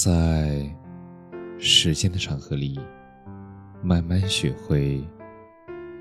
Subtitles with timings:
[0.00, 0.64] 在
[1.58, 2.78] 时间的长河里，
[3.82, 5.04] 慢慢学会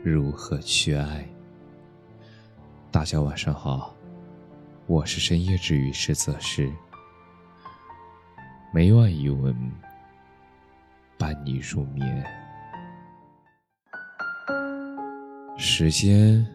[0.04, 1.28] 如何去爱。
[2.92, 3.96] 大家晚上好，
[4.86, 6.72] 我是深夜治愈师泽师，
[8.72, 9.52] 每晚一文
[11.18, 12.24] 伴你入眠。
[15.58, 16.46] 时间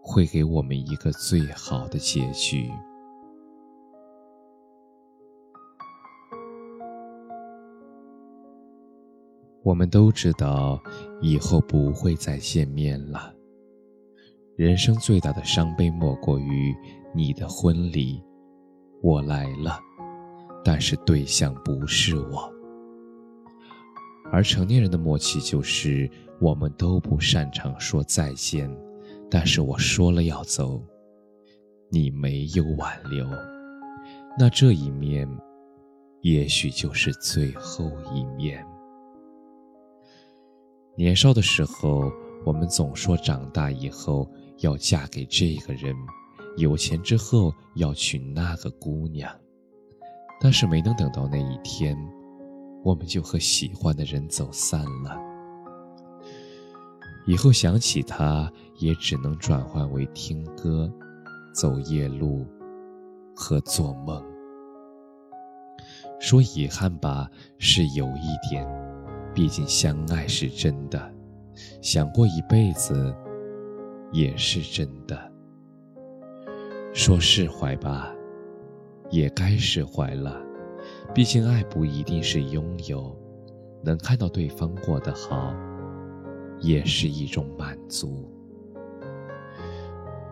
[0.00, 2.70] 会给我们一个最好的结局。
[9.62, 10.82] 我们都知道，
[11.20, 13.34] 以后不会再见面了。
[14.56, 16.74] 人生最大的伤悲，莫过于
[17.14, 18.22] 你的婚礼，
[19.02, 19.78] 我来了，
[20.64, 22.50] 但是对象不是我。
[24.32, 28.70] 而成年人的默契就是，我们都不擅长说再见，
[29.30, 30.82] 但是我说了要走，
[31.90, 33.26] 你没有挽留，
[34.38, 35.28] 那这一面，
[36.22, 38.64] 也许就是最后一面。
[41.00, 42.12] 年少的时候，
[42.44, 45.96] 我们总说长大以后要嫁给这个人，
[46.58, 49.34] 有钱之后要娶那个姑娘。
[50.38, 51.96] 但是没能等到那一天，
[52.84, 55.16] 我们就和喜欢的人走散了。
[57.26, 60.92] 以后想起他，也只能转换为听歌、
[61.54, 62.46] 走夜路
[63.34, 64.22] 和做梦。
[66.20, 67.26] 说遗憾吧，
[67.56, 68.89] 是有一点。
[69.34, 71.12] 毕竟相爱是真的，
[71.80, 73.14] 想过一辈子
[74.12, 75.18] 也是真的。
[76.92, 78.12] 说释怀吧，
[79.10, 80.40] 也该释怀了。
[81.14, 83.16] 毕竟爱不一定是拥有，
[83.84, 85.54] 能看到对方过得好，
[86.58, 88.28] 也是一种满足。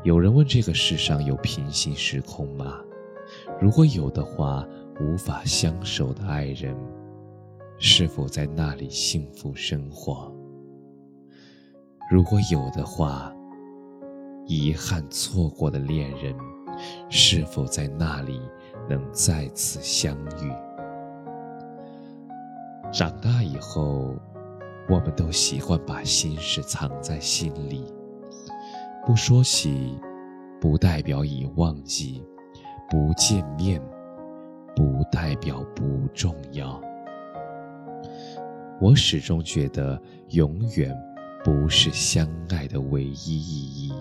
[0.03, 2.81] 有人问：这个世上有平行时空吗？
[3.61, 4.67] 如果有的话，
[5.01, 6.77] 无法相守的爱人。
[7.81, 10.33] 是否在那里幸福生活？
[12.11, 13.33] 如果有的话，
[14.47, 16.35] 遗憾错过的恋人，
[17.09, 18.41] 是否在那里
[18.89, 20.53] 能再次相遇？
[22.93, 24.17] 长大以后，
[24.89, 27.85] 我们都习惯把心事藏在心里，
[29.07, 29.97] 不说起，
[30.61, 32.21] 不代表已忘记；
[32.91, 33.81] 不见面，
[34.75, 36.78] 不代表不重要。
[38.81, 40.97] 我始终觉得，永远
[41.43, 43.93] 不是相爱的唯一意义，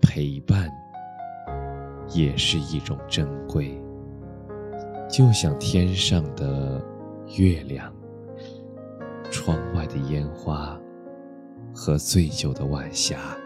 [0.00, 0.70] 陪伴
[2.14, 3.78] 也是一种珍贵。
[5.10, 6.82] 就像天上的
[7.36, 7.94] 月亮，
[9.30, 10.80] 窗外的烟花，
[11.74, 13.36] 和醉酒的晚霞。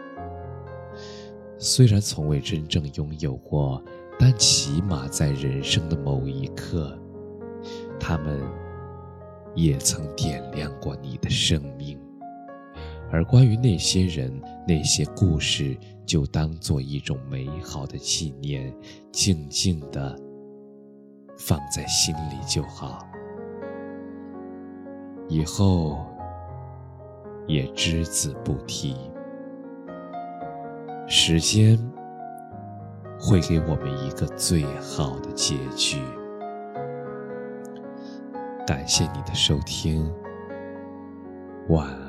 [1.57, 3.83] 虽然从未真正拥有过，
[4.17, 6.97] 但起码在人生的某一刻，
[7.99, 8.62] 他们。
[9.55, 11.99] 也曾点亮过你的生命，
[13.11, 14.31] 而关于那些人、
[14.67, 18.73] 那些故事，就当做一种美好的纪念，
[19.11, 20.17] 静静的
[21.37, 23.07] 放在心里就好。
[25.29, 26.05] 以后
[27.47, 28.95] 也只字不提。
[31.07, 31.77] 时间
[33.19, 36.01] 会给我们一个最好的结局。
[38.65, 40.09] 感谢你的收听，
[41.67, 42.02] 晚安。